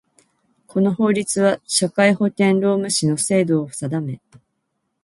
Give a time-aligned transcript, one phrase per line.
[0.65, 4.19] この法律は、社会保険労務士の制度を定め